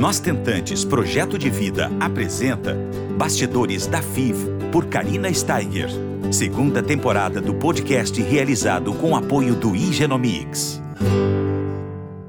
[0.00, 2.74] Nós Tentantes Projeto de Vida apresenta
[3.18, 5.90] Bastidores da FIV por Karina Steiger.
[6.32, 10.80] Segunda temporada do podcast realizado com apoio do Igenomics.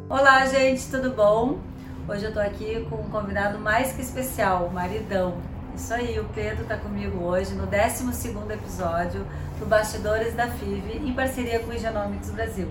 [0.10, 1.60] Olá, gente, tudo bom?
[2.10, 5.38] Hoje eu tô aqui com um convidado mais que especial, o maridão.
[5.74, 9.26] Isso aí, o Pedro tá comigo hoje no 12 episódio
[9.58, 12.68] do Bastidores da FIV em parceria com o Igenomics Brasil.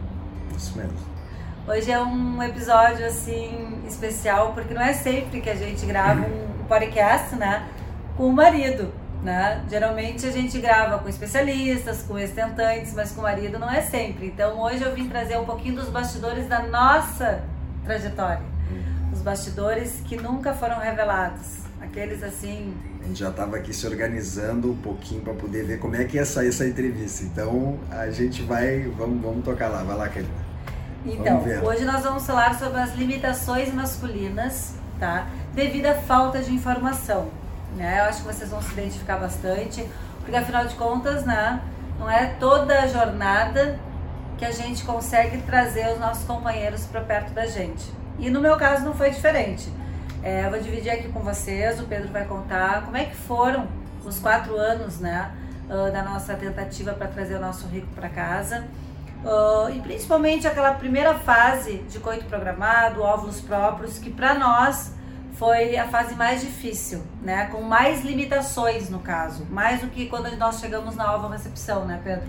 [0.54, 1.19] Isso mesmo.
[1.68, 6.64] Hoje é um episódio assim especial porque não é sempre que a gente grava um
[6.64, 7.68] podcast, né,
[8.16, 8.92] com o marido,
[9.22, 9.62] né?
[9.68, 14.26] Geralmente a gente grava com especialistas, com estentantes, mas com o marido não é sempre.
[14.26, 17.44] Então hoje eu vim trazer um pouquinho dos bastidores da nossa
[17.84, 18.42] trajetória,
[19.12, 22.74] os bastidores que nunca foram revelados, aqueles assim.
[23.02, 26.16] A gente já estava aqui se organizando um pouquinho para poder ver como é que
[26.16, 27.22] ia sair essa entrevista.
[27.22, 30.49] Então a gente vai, vamos, vamos tocar lá, vai lá, Karina.
[31.04, 35.26] Então, hoje nós vamos falar sobre as limitações masculinas, tá?
[35.54, 37.28] Devido à falta de informação,
[37.74, 38.00] né?
[38.00, 39.88] Eu acho que vocês vão se identificar bastante,
[40.20, 41.62] porque afinal de contas, né?
[41.98, 43.80] Não é toda a jornada
[44.36, 47.90] que a gente consegue trazer os nossos companheiros para perto da gente.
[48.18, 49.72] E no meu caso não foi diferente.
[50.22, 53.66] É, eu vou dividir aqui com vocês, o Pedro vai contar como é que foram
[54.04, 55.30] os quatro anos, né?
[55.66, 58.64] Uh, da nossa tentativa para trazer o nosso rico para casa.
[59.24, 64.94] Uh, e principalmente aquela primeira fase de coito programado, óvulos próprios, que para nós
[65.34, 67.46] foi a fase mais difícil, né?
[67.46, 72.00] Com mais limitações no caso, mais do que quando nós chegamos na ova recepção, né,
[72.02, 72.28] Pedro?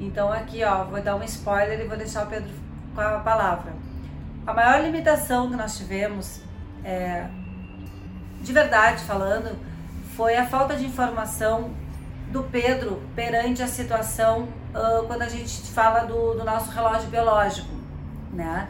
[0.00, 2.50] Então aqui, ó, vou dar um spoiler e vou deixar o Pedro
[2.94, 3.72] com a palavra.
[4.46, 6.40] A maior limitação que nós tivemos,
[6.84, 7.26] é,
[8.40, 9.56] de verdade falando,
[10.16, 11.70] foi a falta de informação
[12.32, 17.68] do Pedro perante a situação uh, quando a gente fala do, do nosso relógio biológico,
[18.32, 18.68] né?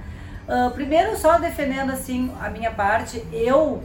[0.48, 3.82] Uh, primeiro, só defendendo assim a minha parte, eu.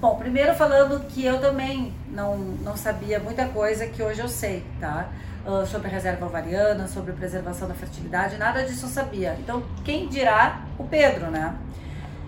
[0.00, 4.64] Bom, primeiro falando que eu também não, não sabia muita coisa que hoje eu sei,
[4.80, 5.08] tá?
[5.46, 9.36] Uh, sobre reserva ovariana, sobre preservação da fertilidade, nada disso eu sabia.
[9.38, 11.54] Então, quem dirá o Pedro, né?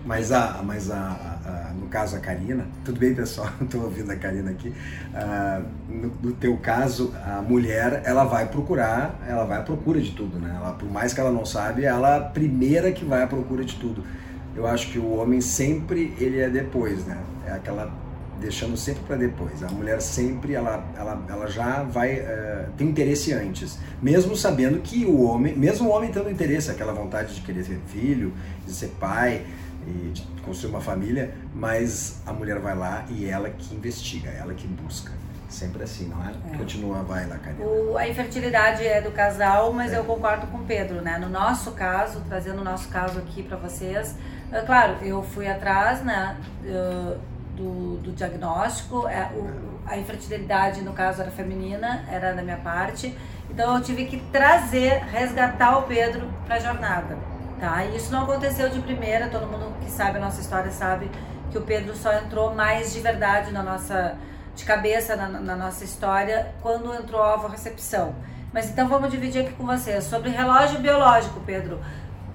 [0.05, 0.95] Mas, a, mas a,
[1.45, 4.69] a, no caso a Karina, tudo bem pessoal, estou ouvindo a Karina aqui.
[4.69, 10.11] Uh, no, no, teu caso, a mulher ela vai procurar, ela vai à procura de
[10.11, 10.53] tudo, né?
[10.57, 13.63] Ela, por mais que ela não sabe, ela é a primeira que vai à procura
[13.63, 14.03] de tudo.
[14.55, 17.17] Eu acho que o homem sempre ele é depois, né?
[17.45, 17.93] É aquela
[18.39, 19.63] deixando sempre para depois.
[19.63, 25.05] A mulher sempre ela, ela, ela já vai uh, tem interesse antes, mesmo sabendo que
[25.05, 28.33] o homem, mesmo o homem tendo interesse, aquela vontade de querer ter filho,
[28.65, 29.45] de ser pai
[29.87, 34.53] e de construir uma família, mas a mulher vai lá e ela que investiga, ela
[34.53, 35.11] que busca.
[35.47, 36.33] Sempre assim, não é?
[36.53, 36.57] é.
[36.57, 37.63] Continua, vai lá, Karina.
[37.63, 39.97] O, a infertilidade é do casal, mas é.
[39.97, 41.17] eu concordo com o Pedro, né?
[41.17, 44.15] No nosso caso, trazendo o nosso caso aqui para vocês,
[44.51, 46.37] é, claro, eu fui atrás, né,
[47.55, 53.15] do, do diagnóstico, é, o, a infertilidade, no caso, era feminina, era da minha parte,
[53.49, 57.34] então eu tive que trazer, resgatar o Pedro para a jornada.
[57.65, 57.83] Tá?
[57.83, 61.09] E isso não aconteceu de primeira, todo mundo que sabe a nossa história sabe
[61.49, 64.15] que o Pedro só entrou mais de verdade na nossa
[64.55, 68.13] de cabeça na, na nossa história quando entrou a ovo recepção.
[68.53, 71.77] Mas então vamos dividir aqui com você sobre relógio biológico, Pedro.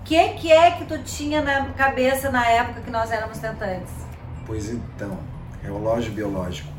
[0.01, 3.93] O que, que é que tu tinha na cabeça na época que nós éramos tentantes?
[4.45, 5.17] Pois então,
[5.63, 6.73] relógio biológico.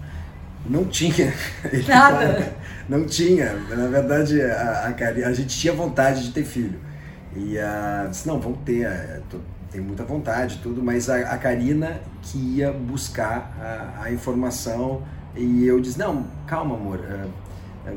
[0.66, 1.34] Não tinha.
[1.88, 2.54] Nada.
[2.90, 3.54] Não tinha.
[3.54, 6.91] Na verdade, a, a, a gente tinha vontade de ter filho.
[7.36, 9.38] E uh, disse, não, vamos ter, uh, tô,
[9.72, 15.02] tenho muita vontade tudo, mas a, a Karina que ia buscar a, a, informação
[15.36, 17.30] e eu disse, não, calma amor, uh,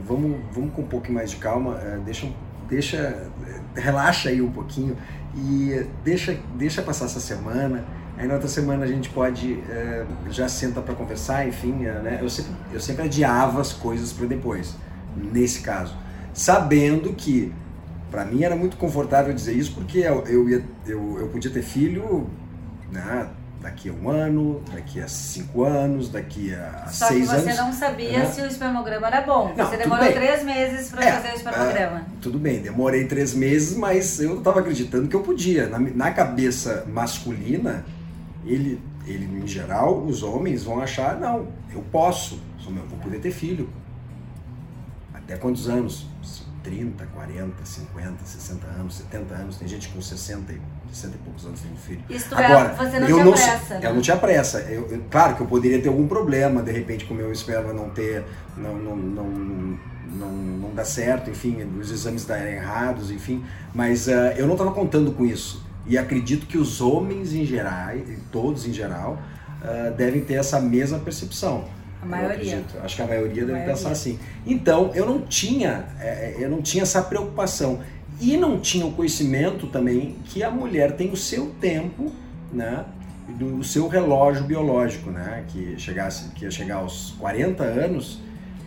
[0.07, 2.29] vamos, vamos com um pouquinho mais de calma, deixa,
[2.69, 3.29] deixa,
[3.75, 4.97] relaxa aí um pouquinho
[5.37, 7.85] e deixa, deixa passar essa semana,
[8.17, 9.59] aí na outra semana a gente pode,
[10.31, 12.21] já senta para conversar, enfim, né?
[12.23, 14.77] eu, sempre, eu sempre adiava as coisas para depois,
[15.17, 15.95] nesse caso,
[16.33, 17.53] sabendo que
[18.15, 21.63] para mim era muito confortável dizer isso porque eu, eu, ia, eu, eu podia ter
[21.63, 22.31] filho
[22.93, 23.29] né,
[23.61, 27.43] daqui a um ano, daqui a cinco anos, daqui a Só seis anos.
[27.43, 28.27] Só que você não sabia né?
[28.27, 29.53] se o espermograma era bom.
[29.57, 31.99] Não, você demorou três meses para é, fazer o espermograma.
[31.99, 35.69] É, tudo bem, demorei três meses, mas eu estava acreditando que eu podia.
[35.69, 37.85] Na, na cabeça masculina,
[38.47, 43.33] ele, ele, em geral, os homens vão achar, não, eu posso, eu vou poder ter
[43.33, 43.69] filho.
[45.13, 46.07] Até quantos anos?
[46.65, 51.45] 30, 40, 50, 60 anos, 70 anos, tem gente com 60 e 60 e poucos
[51.45, 52.03] anos tem filho.
[52.09, 53.75] Isso é, Agora, você não eu tinha não, pressa.
[53.75, 53.81] Né?
[53.87, 54.59] Eu não tinha pressa.
[54.61, 57.73] Eu, eu, claro que eu poderia ter algum problema, de repente, com o meu esperma
[57.73, 58.25] não ter,
[58.57, 59.25] não, não, não,
[60.17, 63.45] não, não dar certo, enfim, os exames darem errados, enfim,
[63.75, 65.63] mas uh, eu não estava contando com isso.
[65.87, 67.95] E acredito que os homens em geral,
[68.33, 69.19] todos em geral,
[69.63, 71.69] uh, devem ter essa mesma percepção.
[72.05, 72.63] A maioria.
[72.83, 73.75] Acho que a maioria a deve maioria.
[73.75, 74.19] pensar assim.
[74.47, 77.81] Então, eu não tinha, é, é, eu não tinha essa preocupação.
[78.21, 82.13] E não tinha o conhecimento também que a mulher tem o seu tempo,
[82.53, 82.85] né?
[83.29, 85.45] Do seu relógio biológico, né?
[85.49, 88.21] Que, chegasse, que ia chegar aos 40 anos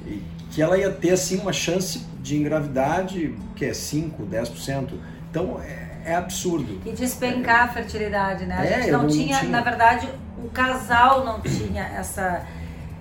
[0.05, 4.89] e que ela ia ter assim uma chance de engravidade que é 5, 10%.
[5.29, 6.81] Então é, é absurdo.
[6.85, 8.55] E despencar a fertilidade, né?
[8.57, 10.09] A é, gente não, não tinha, tinha, na verdade,
[10.43, 12.45] o casal não tinha essa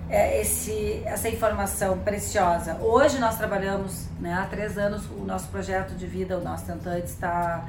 [0.09, 2.77] é, esse, essa informação preciosa.
[2.81, 7.07] Hoje nós trabalhamos, né, há três anos, o nosso projeto de vida, o nosso Tentante
[7.07, 7.65] está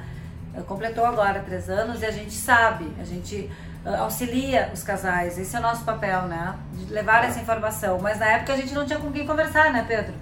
[0.53, 3.51] é, completou agora três anos e a gente sabe, a gente
[3.85, 5.37] uh, auxilia os casais.
[5.37, 7.99] Esse é o nosso papel, né, de levar essa informação.
[7.99, 10.13] Mas na época a gente não tinha com quem conversar, né, Pedro?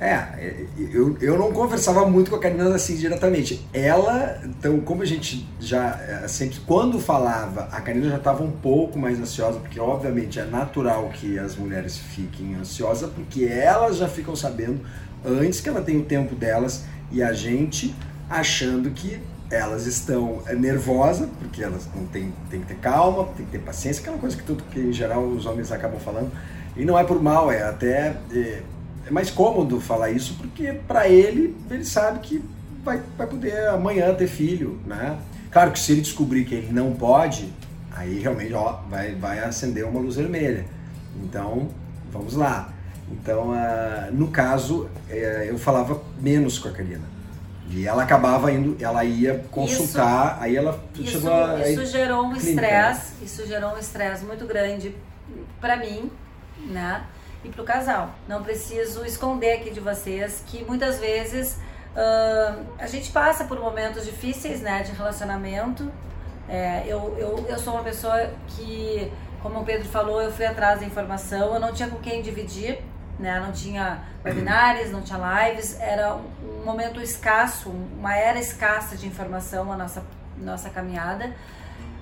[0.00, 3.66] É, eu, eu não conversava muito com a Karina assim diretamente.
[3.72, 8.50] Ela, então, como a gente já é, sempre, quando falava, a Karina já estava um
[8.50, 14.08] pouco mais ansiosa, porque obviamente é natural que as mulheres fiquem ansiosas, porque elas já
[14.08, 14.80] ficam sabendo
[15.24, 17.92] antes que ela tem o tempo delas e a gente
[18.30, 23.46] achando que elas estão é, nervosas, porque elas não têm, tem que ter calma, tem
[23.46, 26.30] que ter paciência, aquela coisa que tudo que em geral os homens acabam falando.
[26.76, 28.14] E não é por mal, é até.
[28.32, 28.62] É,
[29.08, 32.44] é mais cômodo falar isso porque para ele, ele sabe que
[32.84, 35.18] vai, vai poder amanhã ter filho, né?
[35.50, 37.50] Claro que se ele descobrir que ele não pode,
[37.90, 40.66] aí realmente ó, vai, vai acender uma luz vermelha.
[41.22, 41.70] Então,
[42.12, 42.70] vamos lá.
[43.10, 47.08] Então, uh, no caso, uh, eu falava menos com a Karina.
[47.70, 52.36] E ela acabava indo, ela ia consultar, isso, aí ela isso, a, isso gerou um
[52.36, 54.94] estresse, isso gerou um estresse muito grande
[55.60, 56.10] para mim,
[56.66, 57.04] né?
[57.44, 58.10] E para o casal.
[58.26, 61.58] Não preciso esconder aqui de vocês que muitas vezes
[61.94, 65.90] uh, a gente passa por momentos difíceis né, de relacionamento.
[66.48, 69.12] É, eu, eu, eu sou uma pessoa que,
[69.42, 72.80] como o Pedro falou, eu fui atrás da informação, eu não tinha com quem dividir,
[73.18, 79.06] né, não tinha webinars, não tinha lives, era um momento escasso, uma era escassa de
[79.06, 80.02] informação a nossa,
[80.38, 81.34] nossa caminhada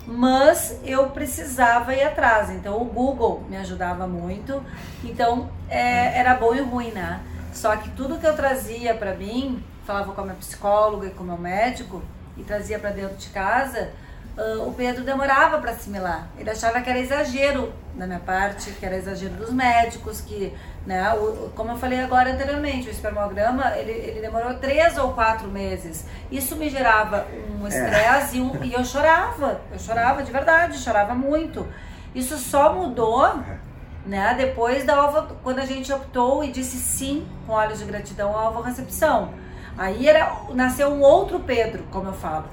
[0.07, 2.51] mas eu precisava ir atrás.
[2.51, 4.63] Então o Google me ajudava muito.
[5.03, 7.21] Então é, era bom e ruim, né?
[7.53, 11.25] Só que tudo que eu trazia para mim, falava com a minha psicóloga e com
[11.25, 12.03] o meu médico
[12.37, 13.91] e trazia para dentro de casa,
[14.37, 16.29] uh, o Pedro demorava para assimilar.
[16.39, 20.55] Ele achava que era exagero da minha parte, que era exagero dos médicos, que,
[20.87, 25.49] né, o, como eu falei agora anteriormente, o espermograma, ele, ele demorou três ou quatro
[25.49, 26.05] meses.
[26.31, 27.27] Isso me gerava
[27.59, 27.69] um é.
[27.69, 28.39] estresse é.
[28.39, 31.67] e, um, e eu chorava, eu chorava de verdade, chorava muito.
[32.15, 33.43] Isso só mudou
[34.07, 38.37] né, depois da ovo, quando a gente optou e disse sim com olhos de gratidão
[38.37, 39.35] à recepção.
[39.77, 42.47] Aí era, nasceu um outro Pedro, como eu falo.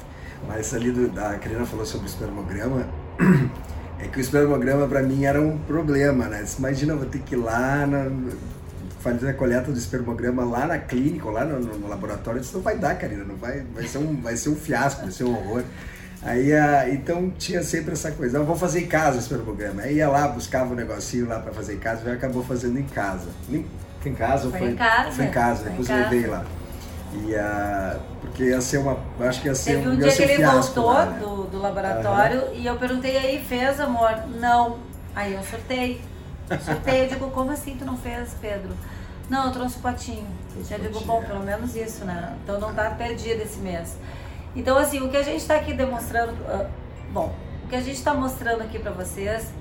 [0.48, 2.88] Mas ali do, a Karina falou sobre o espermograma,
[4.00, 6.46] é que o espermograma para mim era um problema, né?
[6.58, 8.10] Imagina, eu vou ter que ir lá na,
[9.04, 12.78] fazer a coleta do espermograma lá na clínica, lá no, no, laboratório, isso não vai
[12.78, 15.64] dar, Karina, não vai, vai ser um, vai ser um fiasco, vai ser um horror.
[16.22, 19.82] Aí, a, então tinha sempre essa coisa, eu vou fazer em casa o espermograma.
[19.82, 22.86] Aí ia lá, buscava um negocinho lá para fazer em casa, e acabou fazendo em
[22.86, 23.28] casa.
[24.00, 24.50] Foi em casa?
[24.50, 25.12] Foi, foi em casa.
[25.12, 26.46] Foi em casa, depois eu levei lá.
[27.14, 28.98] E, uh, porque ia ser uma.
[29.20, 31.20] Acho que ia ser Teve um, dia que ele fiasco, voltou lá, né?
[31.20, 34.28] do, do laboratório e eu perguntei aí, fez amor?
[34.40, 34.80] Não.
[35.16, 36.02] Aí eu sortei.
[36.64, 38.76] Sortei, eu digo, como assim tu não fez, Pedro?
[39.30, 40.28] Não, eu trouxe o potinho.
[40.68, 42.36] Já digo, bom, pelo menos isso, né?
[42.44, 43.98] Então não tá perdido esse mês.
[44.56, 46.34] Então, assim, o que a gente está aqui demonstrando.
[46.34, 46.68] Uh,
[47.12, 47.34] bom,
[47.64, 49.52] o que a gente está mostrando aqui para vocês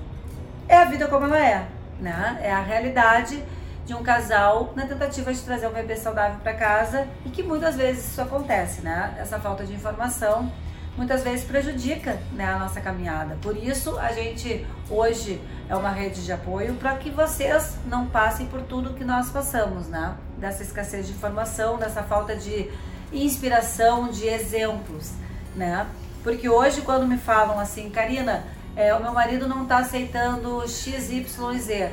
[0.67, 1.67] é a vida como ela é,
[1.99, 2.39] né?
[2.41, 3.43] É a realidade
[3.85, 7.75] de um casal na tentativa de trazer um bebê saudável para casa e que muitas
[7.75, 9.15] vezes isso acontece, né?
[9.19, 10.51] Essa falta de informação
[10.95, 13.37] muitas vezes prejudica né, a nossa caminhada.
[13.41, 18.45] Por isso, a gente hoje é uma rede de apoio para que vocês não passem
[18.45, 20.15] por tudo que nós passamos, né?
[20.37, 22.69] Dessa escassez de informação, dessa falta de
[23.11, 25.11] inspiração, de exemplos,
[25.55, 25.87] né?
[26.23, 31.91] Porque hoje, quando me falam assim, Karina, é, o meu marido não está aceitando XYZ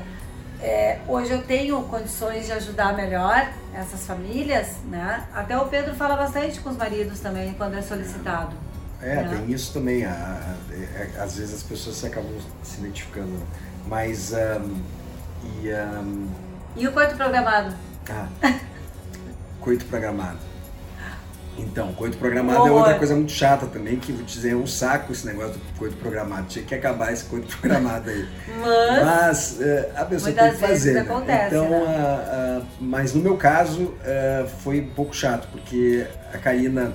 [0.63, 5.27] é, hoje eu tenho condições de ajudar melhor essas famílias, né?
[5.35, 8.55] Até o Pedro fala bastante com os maridos também quando é solicitado.
[9.01, 9.29] É, né?
[9.29, 10.05] tem isso também.
[10.05, 13.39] A, a, a, às vezes as pessoas acabam se identificando.
[13.87, 14.33] Mas.
[14.33, 14.83] Um,
[15.63, 16.29] e, um...
[16.77, 17.75] e o coito programado?
[18.11, 18.29] Ah,
[19.61, 20.39] coito programado.
[21.59, 24.67] Então, coito programado é outra coisa muito chata também, que vou te dizer, é um
[24.67, 26.47] saco esse negócio do coito programado.
[26.49, 28.29] Tinha que acabar esse coito programado aí.
[28.61, 30.95] Mas, mas uh, a pessoa tem que fazer.
[30.95, 31.01] Né?
[31.01, 32.59] Acontece, então, né?
[32.59, 36.93] uh, uh, mas no meu caso uh, foi um pouco chato, porque a Karina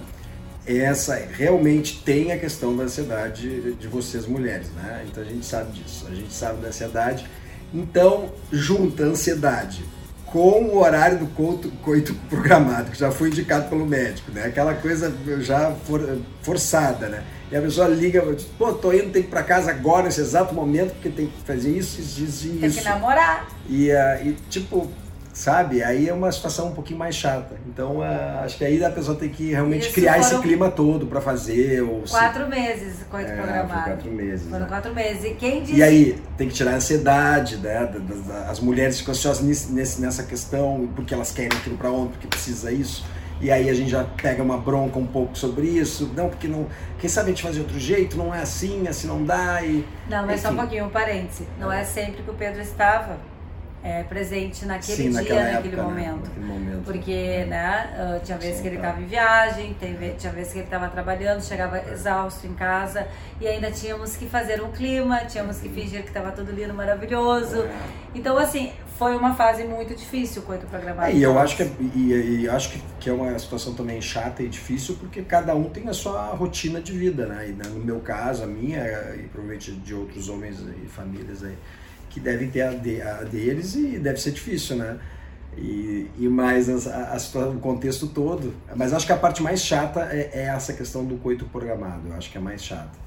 [0.65, 5.05] essa realmente tem a questão da ansiedade de vocês mulheres, né?
[5.07, 7.29] Então a gente sabe disso, a gente sabe da ansiedade.
[7.71, 9.83] Então, junta a ansiedade
[10.25, 14.45] com o horário do coito, coito programado, que já foi indicado pelo médico, né?
[14.45, 17.23] Aquela coisa já for, forçada, né?
[17.51, 18.23] E a pessoa liga,
[18.57, 21.41] pô, tô indo, tem que ir pra casa agora, nesse exato momento, porque tem que
[21.43, 22.59] fazer isso, isso, isso.
[22.59, 23.47] Tem que namorar.
[23.69, 24.91] E, uh, e tipo,
[25.35, 25.83] sabe?
[25.83, 27.55] Aí é uma situação um pouquinho mais chata.
[27.67, 31.05] Então, uh, acho que aí a pessoa tem que realmente Isso criar esse clima todo
[31.07, 31.81] para fazer.
[31.81, 32.49] Ou quatro se...
[32.49, 33.83] meses coito é, programado.
[33.83, 34.47] quatro meses.
[34.47, 34.67] Foram né?
[34.67, 35.25] quatro meses.
[35.25, 35.75] E quem disse...
[35.77, 37.91] E aí, tem que tirar a ansiedade, né?
[38.49, 42.71] As mulheres ficam ansiosas nesse, nessa questão, porque elas querem aquilo para ontem, porque precisa
[42.71, 43.05] isso.
[43.41, 46.09] E aí a gente já pega uma bronca um pouco sobre isso.
[46.15, 46.65] Não, porque não.
[46.97, 49.61] Quem sabe a gente faz de outro jeito, não é assim, assim não dá.
[49.61, 50.47] E, não, mas enfim.
[50.47, 51.45] só um pouquinho, um parêntese.
[51.59, 53.17] Não é sempre que o Pedro estava
[53.85, 55.83] é, presente naquele Sim, dia, naquele, época, né?
[55.83, 56.07] momento.
[56.07, 56.21] Né?
[56.23, 56.83] naquele, momento.
[56.85, 59.75] Porque, né, tinha vezes Sim, que ele estava em viagem,
[60.17, 61.93] tinha vezes que ele estava trabalhando, chegava é.
[61.93, 63.07] exausto em casa
[63.39, 67.61] e ainda tínhamos que fazer um clima, tínhamos que fingir que estava tudo lindo, maravilhoso.
[67.61, 67.77] É.
[68.15, 71.11] Então, assim, foi uma fase muito difícil o coito programado.
[71.11, 74.01] É, e eu acho que, é, e, e, acho que, que é uma situação também
[74.01, 77.49] chata e difícil porque cada um tem a sua rotina de vida, né?
[77.49, 78.83] E né, no meu caso, a minha
[79.15, 81.55] e provavelmente de outros homens e famílias aí
[82.15, 84.97] que devem ter a, de, a deles e deve ser difícil, né?
[85.57, 88.53] E, e mais a, a, o contexto todo.
[88.73, 92.07] Mas acho que a parte mais chata é, é, essa questão do coito programado.
[92.07, 92.97] Eu acho que é mais chata.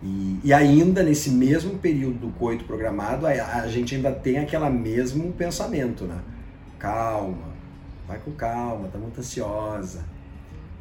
[0.00, 4.70] E, e ainda nesse mesmo período do coito programado, a, a gente ainda tem aquele
[4.70, 6.20] mesmo pensamento, né?
[6.78, 7.48] Calma,
[8.06, 10.04] vai com calma, tá muito ansiosa.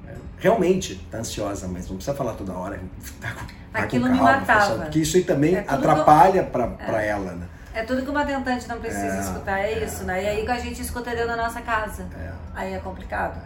[0.07, 2.79] É, realmente tá ansiosa, mas não precisa falar toda hora.
[3.19, 4.83] Tá com, tá Aquilo com calma, me matava.
[4.83, 7.07] Porque isso aí também atrapalha para é.
[7.07, 7.47] ela, né?
[7.73, 10.23] É tudo que uma tentante não precisa é, escutar, é, é, isso, né?
[10.23, 12.07] E aí que a gente escuta dentro da nossa casa.
[12.15, 12.31] É.
[12.53, 13.41] Aí é complicado.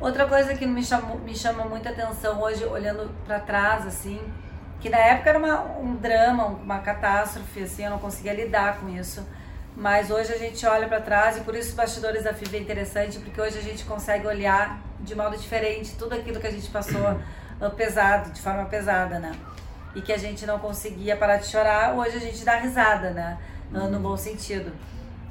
[0.00, 4.20] Outra coisa que me, chamou, me chama muita atenção hoje, olhando para trás, assim,
[4.78, 8.88] que na época era uma, um drama, uma catástrofe, assim, eu não conseguia lidar com
[8.88, 9.26] isso.
[9.74, 12.60] Mas hoje a gente olha para trás e por isso os bastidores da FIV é
[12.60, 16.68] interessante, porque hoje a gente consegue olhar de modo diferente tudo aquilo que a gente
[16.70, 17.20] passou
[17.76, 19.32] pesado, de forma pesada, né?
[19.94, 23.38] E que a gente não conseguia parar de chorar, hoje a gente dá risada, né?
[23.72, 24.72] Uh, no bom sentido.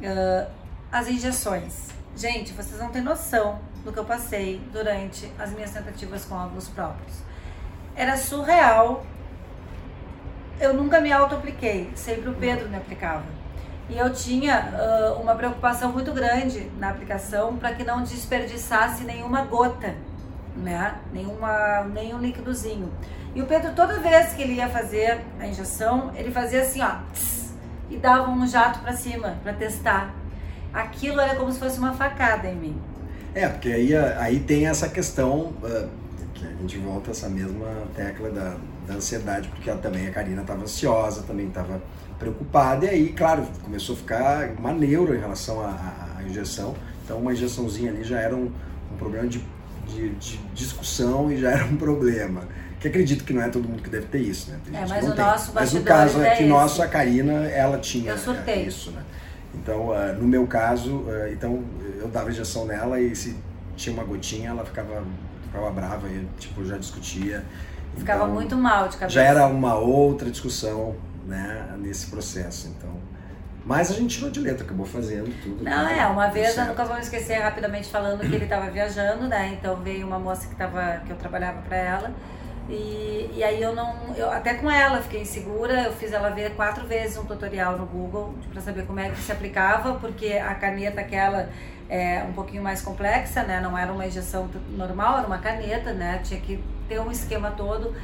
[0.01, 0.50] Uh,
[0.92, 1.89] as injeções.
[2.15, 6.68] Gente, vocês não têm noção do que eu passei durante as minhas tentativas com óvulos
[6.70, 7.18] próprios.
[7.96, 9.06] Era surreal.
[10.60, 13.24] Eu nunca me auto-apliquei, sempre o Pedro me aplicava.
[13.89, 19.44] E eu tinha uh, uma preocupação muito grande na aplicação para que não desperdiçasse nenhuma
[19.44, 19.96] gota,
[20.56, 20.96] né?
[21.12, 22.92] Nenhuma, nenhum líquidozinho.
[23.36, 26.96] E o Pedro, toda vez que ele ia fazer a injeção, ele fazia assim, ó.
[27.12, 27.35] Tss,
[27.89, 30.13] e davam um jato para cima para testar.
[30.74, 32.82] Aquilo era como se fosse uma facada em mim.
[33.34, 35.89] É, porque aí, aí tem essa questão uh,
[36.34, 38.56] que a gente volta essa mesma tecla da,
[38.88, 41.82] da ansiedade, porque ela, também a Karina estava ansiosa, também estava
[42.18, 46.75] preocupada, e aí, claro, começou a ficar uma neura em relação à, à injeção.
[47.04, 48.51] Então, uma injeçãozinha ali já era um,
[48.92, 49.44] um problema de,
[49.88, 52.44] de, de discussão e já era um problema
[52.79, 54.60] que acredito que não é todo mundo que deve ter isso, né?
[54.74, 55.25] é, mas o tem.
[55.25, 56.50] nosso Mas no caso é que esse.
[56.50, 59.01] nosso, a Karina, ela tinha é, isso, né?
[59.53, 61.63] Então, uh, no meu caso, uh, então
[61.98, 63.36] eu dava injeção nela e se
[63.75, 65.03] tinha uma gotinha, ela ficava,
[65.44, 67.44] ficava brava e tipo, já discutia.
[67.98, 69.15] Ficava então, muito mal de cabeça.
[69.15, 72.89] Já era uma outra discussão, né, nesse processo, então...
[73.65, 75.63] Mas a gente tirou de letra, acabou fazendo tudo.
[75.63, 79.58] Não, é, uma vez, eu nunca vou esquecer rapidamente falando que ele estava viajando, né?
[79.60, 82.13] Então veio uma moça que, tava, que eu trabalhava para ela
[82.69, 86.55] e, e aí eu não, eu até com ela fiquei insegura, eu fiz ela ver
[86.55, 90.55] quatro vezes um tutorial no Google para saber como é que se aplicava, porque a
[90.55, 91.50] caneta aquela
[91.88, 93.60] é um pouquinho mais complexa, né?
[93.62, 96.19] Não era uma injeção normal, era uma caneta, né?
[96.24, 97.95] Tinha que ter um esquema todo.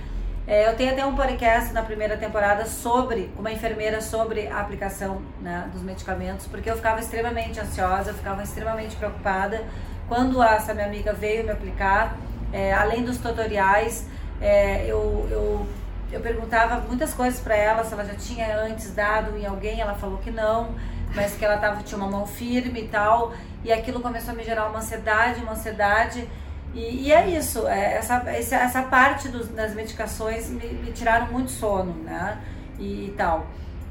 [0.46, 5.22] É, eu tenho até um podcast na primeira temporada sobre, uma enfermeira sobre a aplicação
[5.40, 9.64] né, dos medicamentos, porque eu ficava extremamente ansiosa, eu ficava extremamente preocupada.
[10.08, 12.18] Quando essa minha amiga veio me aplicar,
[12.52, 14.08] é, além dos tutoriais,
[14.42, 15.68] é, eu, eu,
[16.12, 19.94] eu perguntava muitas coisas para ela, se ela já tinha antes dado em alguém, ela
[19.94, 20.76] falou que não,
[21.16, 23.34] mas que ela tava, tinha uma mão firme e tal.
[23.64, 26.28] E aquilo começou a me gerar uma ansiedade, uma ansiedade.
[26.74, 31.52] E, e é isso, é, essa, essa parte dos, das medicações me, me, tiraram muito
[31.52, 32.40] sono, né?
[32.80, 33.46] E, e tal.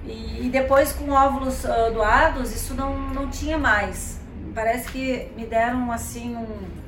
[0.04, 4.18] E, e, depois com óvulos uh, doados, isso não, não tinha mais.
[4.54, 6.80] Parece que me deram assim um.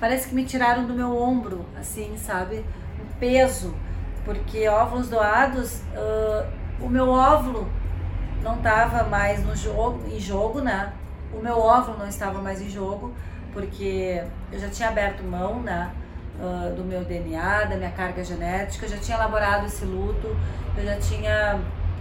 [0.00, 2.64] Parece que me tiraram do meu ombro, assim, sabe?
[3.18, 3.74] Peso,
[4.24, 6.46] porque óvulos doados, uh,
[6.80, 7.68] o meu óvulo
[8.42, 10.92] não estava mais no jogo, em jogo, né?
[11.32, 13.12] O meu óvulo não estava mais em jogo,
[13.52, 15.90] porque eu já tinha aberto mão, né?
[16.38, 20.36] uh, do meu DNA, da minha carga genética, eu já tinha elaborado esse luto,
[20.76, 21.60] eu já tinha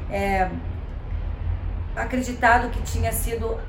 [0.09, 0.49] é,
[1.95, 3.59] acreditado que tinha sido uh,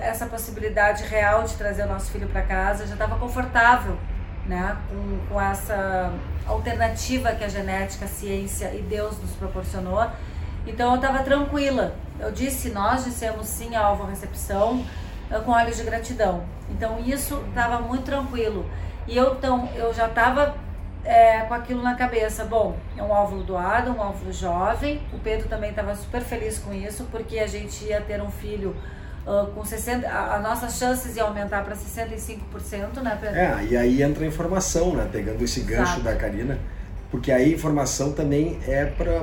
[0.00, 3.96] essa possibilidade real de trazer o nosso filho para casa, eu já estava confortável
[4.46, 6.12] né, com, com essa
[6.46, 10.06] alternativa que a genética, a ciência e Deus nos proporcionou.
[10.66, 11.94] Então eu estava tranquila.
[12.18, 14.84] Eu disse, nós dissemos sim à alvo recepção
[15.40, 16.44] com olhos de gratidão.
[16.70, 18.68] Então isso estava muito tranquilo.
[19.06, 20.54] E eu, então, eu já estava
[21.04, 22.44] é, com aquilo na cabeça.
[22.44, 25.00] Bom, é um óvulo doado, um óvulo jovem.
[25.12, 28.76] O Pedro também estava super feliz com isso, porque a gente ia ter um filho
[29.26, 30.04] uh, com 60%.
[30.04, 33.36] As nossas chances iam aumentar para 65%, né, Pedro?
[33.36, 35.08] É, e aí entra a informação, né?
[35.10, 36.02] Pegando esse gancho Exato.
[36.02, 36.58] da Karina.
[37.10, 39.22] Porque aí a informação também é para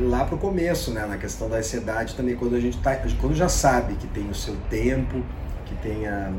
[0.00, 1.04] lá para o começo, né?
[1.06, 4.34] Na questão da ansiedade também, quando a gente tá, quando já sabe que tem o
[4.34, 5.22] seu tempo,
[5.66, 6.32] que tenha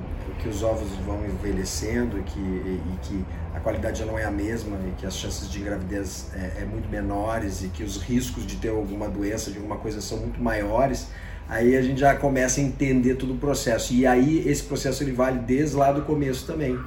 [0.43, 3.25] que os ovos vão envelhecendo e que, e, e que
[3.55, 6.65] a qualidade já não é a mesma e que as chances de gravidez é, é,
[6.65, 10.41] muito menores e que os riscos de ter alguma doença, de alguma coisa são muito
[10.41, 11.07] maiores,
[11.47, 13.93] aí a gente já começa a entender todo o processo.
[13.93, 16.79] E aí esse processo ele vale desde lá do começo também.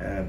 [0.00, 0.24] É,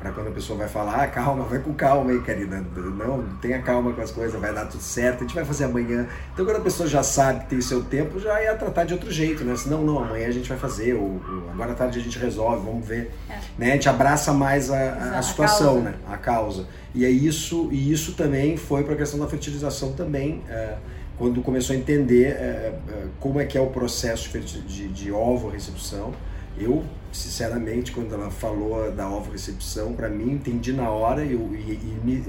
[0.00, 2.64] para quando a pessoa vai falar, ah, calma, vai com calma aí, querida.
[2.74, 6.08] Não, tenha calma com as coisas, vai dar tudo certo, a gente vai fazer amanhã.
[6.32, 8.94] Então quando a pessoa já sabe que tem o seu tempo, já ia tratar de
[8.94, 9.54] outro jeito, né?
[9.56, 12.64] Senão, não, amanhã a gente vai fazer, ou, ou agora à tarde a gente resolve,
[12.64, 13.10] vamos ver.
[13.28, 13.38] É.
[13.58, 13.70] Né?
[13.72, 15.94] A gente abraça mais a, a situação, a né?
[16.10, 16.66] A causa.
[16.94, 20.42] E é isso, e isso também foi para a questão da fertilização também.
[20.48, 20.76] É,
[21.20, 26.14] quando começou a entender é, é como é que é o processo de, de, ovo-recepção,
[26.56, 32.00] eu, sinceramente, quando ela falou da ovo-recepção, para mim, entendi na hora eu, e, e
[32.02, 32.24] me,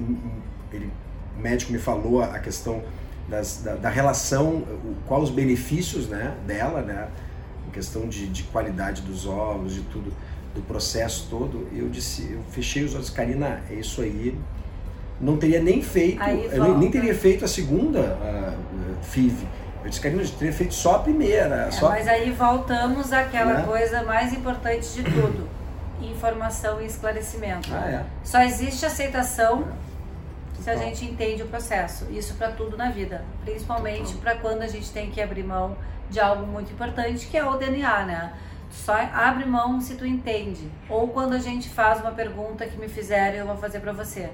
[0.74, 0.92] ele,
[1.38, 2.84] o médico me falou a questão
[3.30, 4.62] das, da, da, relação,
[5.08, 7.08] quais os benefícios né, dela, né,
[7.70, 10.12] em questão de, de qualidade dos ovos, de tudo,
[10.54, 11.66] do processo todo.
[11.72, 14.38] Eu disse, eu fechei os olhos, Karina, é isso aí.
[15.22, 19.46] Não teria nem feito, eu nem teria feito a segunda uh, FIV
[19.84, 21.68] eu disse que a teria feito só a primeira.
[21.68, 21.90] É, só...
[21.90, 23.64] Mas aí voltamos àquela né?
[23.64, 25.50] coisa mais importante de tudo:
[26.02, 27.70] informação e esclarecimento.
[27.74, 28.06] Ah, é.
[28.24, 29.68] Só existe aceitação
[30.60, 30.62] é.
[30.62, 32.06] se a gente entende o processo.
[32.12, 35.76] Isso para tudo na vida, principalmente para quando a gente tem que abrir mão
[36.10, 38.34] de algo muito importante, que é o DNA, né?
[38.70, 40.70] Só abre mão se tu entende.
[40.88, 44.30] Ou quando a gente faz uma pergunta que me fizeram, eu vou fazer para você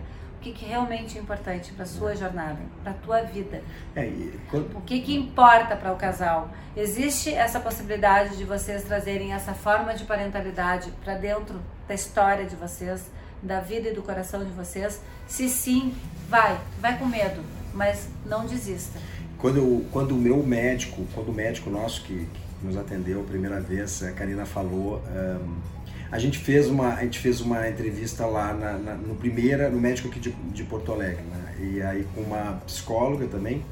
[0.47, 3.61] que, que realmente é importante para sua jornada, para a tua vida.
[3.95, 4.11] É,
[4.49, 4.77] quando...
[4.77, 6.49] O que, que importa para o casal?
[6.75, 12.55] Existe essa possibilidade de vocês trazerem essa forma de parentalidade para dentro da história de
[12.55, 13.09] vocês,
[13.41, 15.01] da vida e do coração de vocês?
[15.27, 15.93] Se sim,
[16.29, 17.41] vai, vai com medo,
[17.73, 18.99] mas não desista.
[19.37, 23.59] Quando, quando o meu médico, quando o médico nosso que, que nos atendeu a primeira
[23.59, 25.01] vez, a Karina falou.
[25.09, 25.76] Um,
[26.11, 29.79] a gente fez uma, a gente fez uma entrevista lá na, na no primeira, no
[29.79, 31.55] médico aqui de, de Porto Alegre, né?
[31.59, 33.63] E aí com uma psicóloga também,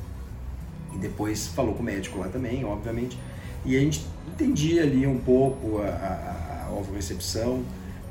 [0.93, 3.17] e depois falou com o médico lá também, obviamente.
[3.65, 7.63] E a gente entendia ali um pouco a, a, a recepção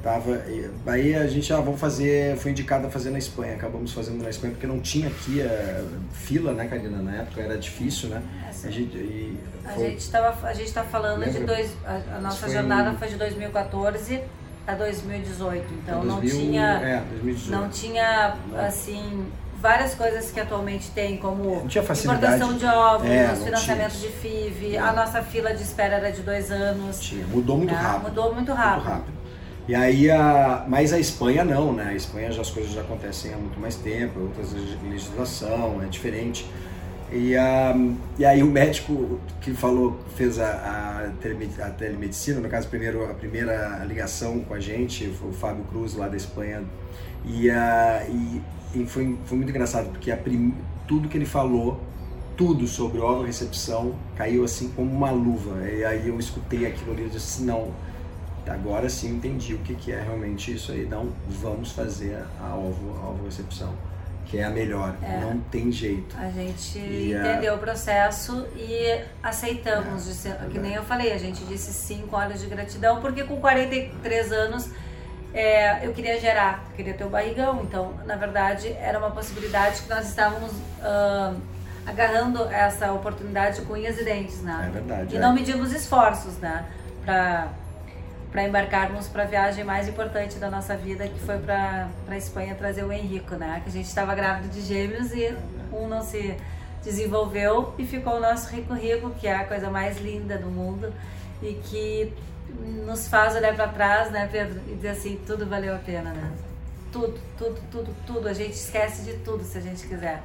[0.04, 0.42] tava
[0.86, 4.28] aí a gente ah, vamos fazer foi indicado a fazer na Espanha acabamos fazendo na
[4.28, 8.22] Espanha porque não tinha aqui a eh, fila né Karina na época era difícil né
[8.62, 9.72] a gente e foi...
[9.72, 11.40] a gente estava a gente está falando Lembra?
[11.40, 12.96] de dois a, a nossa jornada em...
[12.98, 14.20] foi de 2014
[14.66, 17.50] a 2018 então 2000, não tinha é, 2018.
[17.50, 19.26] não tinha assim
[19.58, 22.34] várias coisas que atualmente tem, como não tinha facilidade.
[22.34, 24.10] importação de óvulos, é, financiamento tinha.
[24.10, 27.00] de FIV, a nossa fila de espera era de dois anos.
[27.00, 27.26] Tinha.
[27.26, 27.80] Mudou muito né?
[27.80, 28.08] rápido.
[28.10, 28.84] Mudou muito rápido.
[28.84, 29.23] Muito rápido.
[29.66, 31.84] E aí, a, mas a Espanha não, né?
[31.84, 36.46] A Espanha já as coisas já acontecem há muito mais tempo, outras legislação, é diferente.
[37.10, 37.74] E, a,
[38.18, 43.82] e aí o médico que falou, fez a, a, telemedicina, no caso primeiro, a primeira
[43.86, 46.62] ligação com a gente, foi o Fábio Cruz lá da Espanha.
[47.24, 48.42] E, a, e,
[48.74, 50.54] e foi, foi muito engraçado, porque a prim,
[50.86, 51.80] tudo que ele falou,
[52.36, 55.66] tudo sobre ovo recepção, caiu assim como uma luva.
[55.70, 57.72] E aí eu escutei aquilo ali e disse, não,
[58.50, 60.84] agora sim entendi o que, que é realmente isso aí.
[60.84, 63.74] Então vamos fazer a ovo, a ovo recepção,
[64.26, 64.94] que é a melhor.
[65.02, 65.20] É.
[65.20, 66.16] Não tem jeito.
[66.16, 67.56] A gente e entendeu a...
[67.56, 70.08] o processo e aceitamos.
[70.08, 73.24] É, ser, que nem eu falei, a gente disse sim com olhos de gratidão, porque
[73.24, 74.70] com 43 anos
[75.32, 77.62] é, eu queria gerar, queria ter o barrigão.
[77.62, 80.52] Então, na verdade, era uma possibilidade que nós estávamos.
[80.52, 81.54] Uh,
[81.86, 84.68] agarrando essa oportunidade com unhas e dentes, né?
[84.68, 85.14] É verdade.
[85.14, 85.20] E é.
[85.20, 86.64] não medimos esforços, né?
[87.04, 87.48] Pra
[88.34, 92.54] para embarcarmos para a viagem mais importante da nossa vida, que foi para a Espanha
[92.54, 93.60] trazer o Henrico, né?
[93.62, 95.32] Que a gente estava grávido de gêmeos e
[95.72, 96.36] um não se
[96.82, 100.92] desenvolveu e ficou o nosso Rico Rico, que é a coisa mais linda do mundo
[101.40, 102.12] e que
[102.84, 106.32] nos faz olhar para trás, né, Pedro, e dizer assim, tudo valeu a pena, né?
[106.94, 108.28] tudo, tudo, tudo, tudo.
[108.28, 110.22] A gente esquece de tudo se a gente quiser,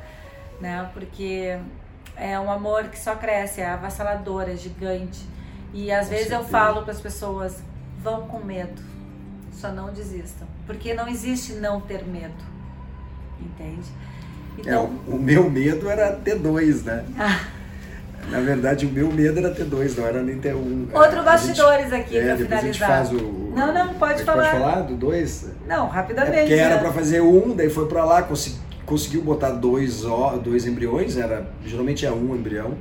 [0.62, 0.88] né?
[0.94, 1.60] Porque
[2.16, 5.28] é um amor que só cresce, é avassalador, é gigante.
[5.74, 6.48] E às com vezes certeza.
[6.48, 7.64] eu falo para as pessoas,
[8.04, 8.82] vão com medo,
[9.52, 12.44] só não desistam, porque não existe não ter medo,
[13.40, 13.88] entende?
[14.58, 14.74] Então...
[14.74, 17.06] É, o, o meu medo era ter dois, né?
[18.30, 20.88] Na verdade, o meu medo era ter dois, não era nem ter um.
[20.94, 22.60] Outro bastidores aqui é, para finalizar.
[22.60, 24.52] A gente faz o, não, não, pode falar.
[24.52, 25.50] Pode falar do dois?
[25.68, 26.38] Não, rapidamente.
[26.38, 26.82] É porque era né?
[26.82, 30.04] para fazer um, daí foi para lá, consegui, conseguiu botar dois,
[30.44, 32.76] dois embriões, era, geralmente é um embrião,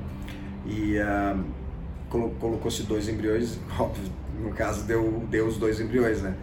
[0.67, 1.39] e uh,
[2.11, 4.05] colocou-se dois embriões, óbvio,
[4.43, 6.35] no caso deu, deu os dois embriões, né?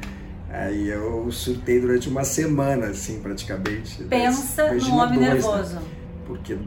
[0.50, 4.04] Aí eu surtei durante uma semana, assim, praticamente.
[4.06, 5.34] Pensa no homem dois, né?
[5.34, 5.76] nervoso.
[5.76, 5.82] Né?
[6.26, 6.58] Porque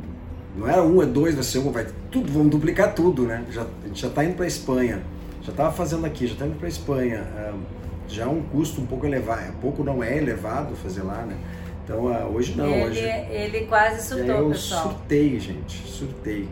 [0.56, 3.44] não era um, é dois, vai ser um, vai tudo, vamos duplicar tudo, né?
[3.50, 5.02] Já, a gente já está indo para Espanha,
[5.42, 7.24] já estava fazendo aqui, já está indo para Espanha.
[8.08, 11.36] Já é um custo um pouco elevado, é pouco não é elevado fazer lá, né?
[11.84, 12.66] Então uh, hoje não.
[12.66, 14.84] Ele, hoje, ele quase surtou, eu pessoal.
[14.84, 16.48] Eu surtei, gente, surtei.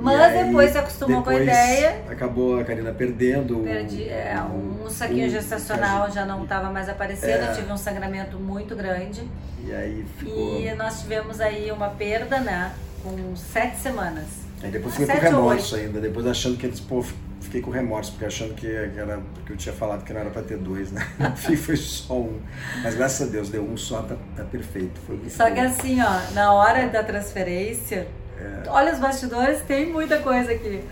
[0.00, 2.04] Mas aí, depois se acostumou depois com a ideia.
[2.10, 3.58] Acabou a Karina perdendo.
[3.58, 7.72] Perdi, é, um, um saquinho um, gestacional já não estava mais aparecendo, é, eu tive
[7.72, 9.22] um sangramento muito grande.
[9.64, 10.60] E aí ficou.
[10.60, 12.72] E nós tivemos aí uma perda, né?
[13.02, 14.26] Com sete semanas.
[14.62, 17.04] Aí depois fiquei com remorso ainda, depois achando que eles, pô,
[17.40, 19.20] fiquei com remorso, porque achando que era.
[19.34, 21.06] Porque eu tinha falado que não era para ter dois, né?
[21.18, 22.40] No fim foi só um.
[22.82, 25.00] Mas graças a Deus, deu um só, tá, tá perfeito.
[25.06, 25.54] Foi só bom.
[25.54, 28.06] que assim, ó, na hora da transferência
[28.42, 28.70] é.
[28.70, 30.84] Olha os bastidores, tem muita coisa aqui.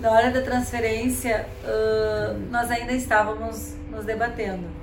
[0.00, 4.78] Na hora da transferência, uh, nós ainda estávamos nos debatendo.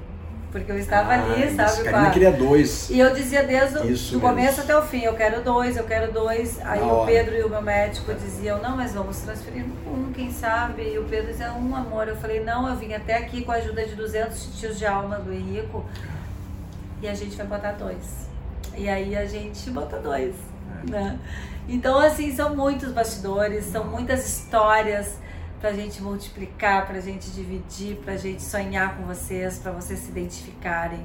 [0.51, 1.85] Porque eu estava ah, ali, sabe?
[1.85, 2.89] Eu queria dois.
[2.89, 6.61] E eu dizia desde o começo até o fim, eu quero dois, eu quero dois.
[6.63, 7.11] Aí Na o hora.
[7.11, 10.93] Pedro e o meu médico diziam, não, mas vamos transferir um, quem sabe?
[10.93, 12.07] E o Pedro dizia, um amor.
[12.07, 15.17] Eu falei, não, eu vim até aqui com a ajuda de 200 tios de alma
[15.17, 15.85] do Henrico
[17.01, 18.29] e a gente vai botar dois.
[18.77, 20.35] E aí a gente botou dois.
[20.89, 21.19] Né?
[21.67, 25.17] Então, assim, são muitos bastidores, são muitas histórias
[25.59, 29.71] para a gente multiplicar, para a gente dividir, para a gente sonhar com vocês, para
[29.71, 30.99] vocês se identificarem.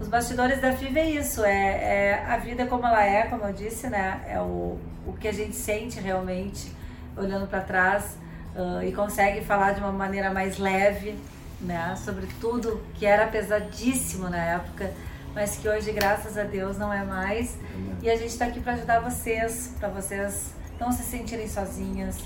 [0.00, 3.52] Os bastidores da FIV é isso, é, é, a vida como ela é, como eu
[3.52, 4.22] disse, né?
[4.26, 6.72] É o, o que a gente sente realmente
[7.14, 8.16] olhando para trás
[8.56, 11.18] uh, e consegue falar de uma maneira mais leve,
[11.60, 11.94] né?
[12.02, 14.90] Sobre tudo que era pesadíssimo na época
[15.34, 17.56] mas que hoje, graças a Deus, não é mais.
[18.02, 22.18] E a gente está aqui para ajudar vocês, para vocês não se sentirem sozinhas,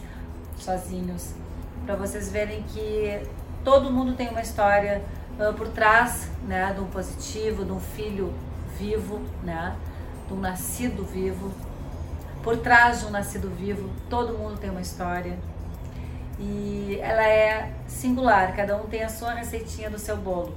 [0.57, 1.35] sozinhos,
[1.85, 3.21] para vocês verem que
[3.65, 5.03] todo mundo tem uma história
[5.39, 8.33] uh, por trás, né, de um positivo, de um filho
[8.79, 9.77] vivo, né,
[10.27, 11.53] de um nascido vivo.
[12.43, 15.37] Por trás de um nascido vivo, todo mundo tem uma história.
[16.39, 20.55] E ela é singular, cada um tem a sua receitinha do seu bolo.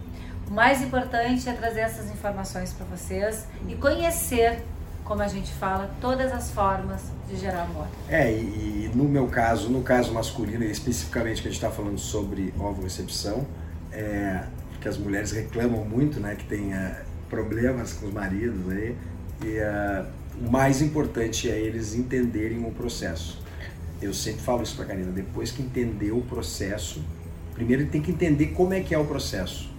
[0.50, 4.64] O mais importante é trazer essas informações para vocês e conhecer,
[5.04, 7.86] como a gente fala, todas as formas de gerar amor.
[8.08, 11.98] É, e, e no meu caso, no caso masculino, especificamente que a gente está falando
[11.98, 13.46] sobre ovo-recepção,
[13.92, 18.96] é, porque as mulheres reclamam muito, né, que tem é, problemas com os maridos aí,
[19.44, 20.06] e é,
[20.42, 23.42] o mais importante é eles entenderem o processo.
[24.02, 27.04] Eu sempre falo isso para a Karina, depois que entender o processo,
[27.54, 29.76] primeiro ele tem que entender como é que é o processo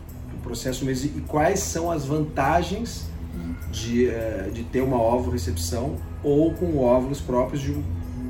[0.49, 3.07] processo mesmo e quais são as vantagens
[3.71, 7.75] de, uh, de ter uma ovo-recepção ou com óvulos próprios de,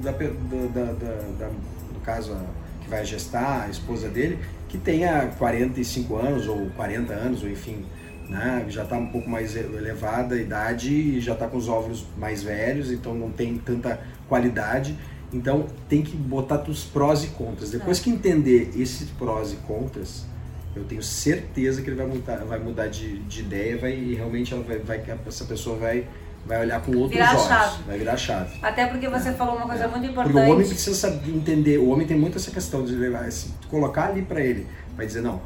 [0.03, 0.93] da, da,
[1.39, 1.49] da,
[1.95, 2.37] no caso,
[2.83, 7.85] que vai gestar a esposa dele, que tenha 45 anos ou 40 anos, ou enfim,
[8.29, 12.05] né, já está um pouco mais elevada a idade e já está com os óvulos
[12.17, 14.97] mais velhos, então não tem tanta qualidade.
[15.33, 17.71] Então tem que botar os prós e contras.
[17.71, 18.03] Depois é.
[18.03, 20.25] que entender esses prós e contras,
[20.77, 24.53] eu tenho certeza que ele vai mudar, vai mudar de, de ideia vai, e realmente
[24.53, 26.07] ela vai, vai, essa pessoa vai,
[26.47, 27.47] vai olhar com outros virar olhos.
[27.47, 27.83] Chave.
[27.87, 28.59] Vai virar chave.
[28.63, 29.33] Até porque você é.
[29.33, 29.89] falou uma coisa é.
[29.89, 30.33] muito importante.
[30.33, 33.53] Porque o homem precisa saber, entender, o homem tem muito essa questão de levar, se
[33.69, 35.41] colocar ali para ele, vai dizer, não,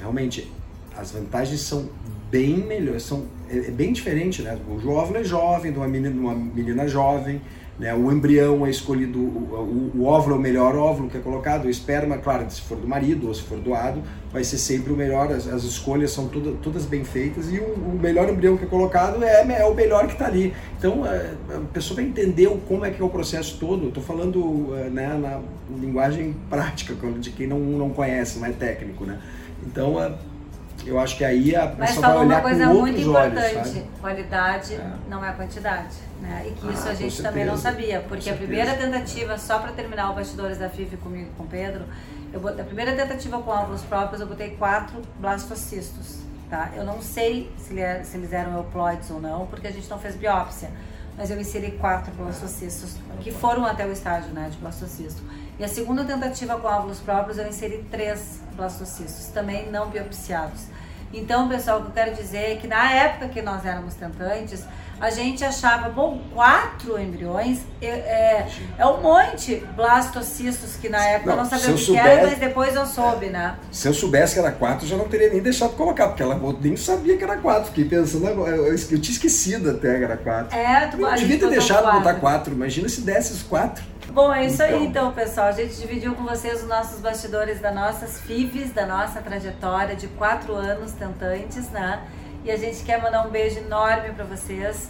[0.00, 0.50] realmente
[0.96, 1.88] as vantagens são
[2.30, 4.58] bem melhores, são, é, é bem diferente, né?
[4.68, 7.40] O jovem é jovem, de uma menina, uma menina jovem,
[7.78, 7.94] né?
[7.94, 11.70] O embrião é escolhido, o, o, óvulo é o melhor óvulo que é colocado, o
[11.70, 15.30] esperma, claro, se for do marido ou se for doado, vai ser sempre o melhor,
[15.32, 18.66] as, as escolhas são toda, todas bem feitas e o, o, melhor embrião que é
[18.66, 20.52] colocado é, é o melhor que está ali.
[20.76, 24.02] Então a, é, a, pessoa vai entender como é que é o processo todo, estou
[24.02, 25.40] falando é, né, na
[25.78, 29.04] linguagem prática, de quem não, não conhece, não é técnico.
[29.04, 29.20] Né?
[29.64, 30.12] Então é,
[30.88, 31.88] eu acho que aí a pessoa vai olhar.
[31.88, 34.90] Mas falou uma coisa muito importante, olhos, qualidade é.
[35.08, 35.96] não é quantidade.
[36.20, 36.46] Né?
[36.48, 39.72] E que ah, isso a gente também não sabia, porque a primeira tentativa, só para
[39.72, 41.84] terminar o Bastidores da FIF comigo com o Pedro,
[42.32, 46.18] eu botei, a primeira tentativa com óvulos próprios, eu botei quatro blastocistos.
[46.48, 46.70] tá?
[46.74, 47.74] Eu não sei se,
[48.04, 50.70] se eles eram euploides ou não, porque a gente não fez biópsia,
[51.16, 55.22] mas eu inseri quatro blastocistos que foram até o estágio né, de blastocisto.
[55.58, 60.66] E a segunda tentativa com óvulos próprios eu inseri três blastocistos, também não biopsiados.
[61.12, 64.64] Então, pessoal, o que eu quero dizer é que na época que nós éramos tentantes,
[65.00, 71.30] a gente achava, bom, quatro embriões é, é, é um monte blastocistos que na época
[71.30, 73.56] não, eu não sabia o que soubesse, era, mas depois eu soube, né?
[73.70, 76.38] Se eu soubesse que era quatro, eu já não teria nem deixado colocar, porque ela
[76.60, 77.66] nem sabia que era quatro.
[77.66, 80.58] Fiquei pensando agora, eu, eu, tinha esquecido até que era quatro.
[80.58, 82.00] É, tu eu devia ter deixado quatro.
[82.00, 83.84] botar quatro, imagina se desse os quatro.
[84.12, 84.66] Bom, é isso então.
[84.66, 85.48] aí então, pessoal.
[85.48, 90.08] A gente dividiu com vocês os nossos bastidores das nossas FIVs, da nossa trajetória de
[90.08, 92.02] quatro anos tentantes, né?
[92.44, 94.88] E a gente quer mandar um beijo enorme para vocês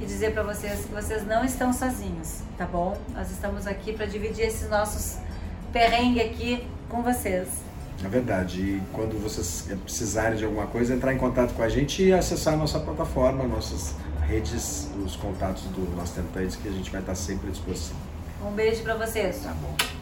[0.00, 2.96] e dizer para vocês que vocês não estão sozinhos, tá bom?
[3.14, 5.18] Nós estamos aqui para dividir esses nossos
[5.72, 7.48] perrengues aqui com vocês.
[8.04, 8.60] É verdade.
[8.60, 12.54] E quando vocês precisarem de alguma coisa, entrar em contato com a gente e acessar
[12.54, 13.94] a nossa plataforma, nossas
[14.26, 17.96] redes, os contatos do Nós Tentantes, que a gente vai estar sempre à disposição.
[18.40, 19.42] Um beijo para vocês.
[19.42, 19.97] Tá bom.